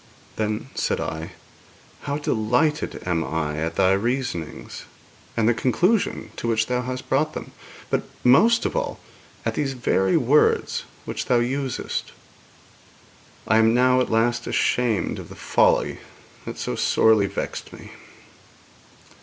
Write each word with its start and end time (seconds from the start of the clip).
Then 0.35 0.67
said 0.73 0.99
I: 0.99 1.33
'How 2.01 2.17
delighted 2.17 3.03
am 3.05 3.23
I 3.23 3.57
at 3.57 3.75
thy 3.75 3.91
reasonings, 3.91 4.85
and 5.37 5.47
the 5.47 5.53
conclusion 5.53 6.31
to 6.37 6.47
which 6.47 6.65
thou 6.65 6.81
hast 6.81 7.07
brought 7.07 7.33
them, 7.35 7.51
but 7.91 8.01
most 8.23 8.65
of 8.65 8.75
all 8.75 8.99
at 9.45 9.53
these 9.53 9.73
very 9.73 10.17
words 10.17 10.85
which 11.05 11.25
thou 11.27 11.37
usest! 11.37 12.13
I 13.47 13.57
am 13.59 13.75
now 13.75 14.01
at 14.01 14.09
last 14.09 14.47
ashamed 14.47 15.19
of 15.19 15.29
the 15.29 15.35
folly 15.35 15.99
that 16.45 16.57
so 16.57 16.75
sorely 16.75 17.27
vexed 17.27 17.71
me.' 17.71 17.91